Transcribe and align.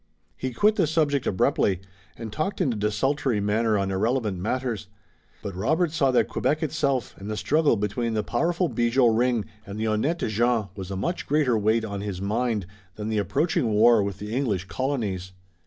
He 0.35 0.51
quit 0.51 0.77
the 0.77 0.87
subject 0.87 1.27
abruptly, 1.27 1.79
and 2.17 2.33
talked 2.33 2.59
in 2.59 2.73
a 2.73 2.75
desultory 2.75 3.39
manner 3.39 3.77
on 3.77 3.91
irrelevant 3.91 4.39
matters. 4.39 4.87
But 5.43 5.55
Robert 5.55 5.91
saw 5.91 6.09
that 6.09 6.27
Quebec 6.27 6.63
itself 6.63 7.13
and 7.19 7.29
the 7.29 7.37
struggle 7.37 7.75
between 7.77 8.15
the 8.15 8.23
powerful 8.23 8.67
Bigot 8.67 9.11
ring 9.11 9.45
and 9.63 9.77
the 9.79 9.83
honnêtes 9.85 10.27
gens 10.29 10.69
was 10.75 10.89
a 10.89 10.95
much 10.95 11.27
greater 11.27 11.55
weight 11.55 11.85
on 11.85 12.01
his 12.01 12.19
mind 12.19 12.65
than 12.95 13.09
the 13.09 13.19
approaching 13.19 13.67
war 13.69 14.01
with 14.01 14.17
the 14.17 14.33
English 14.35 14.65
colonies. 14.65 15.33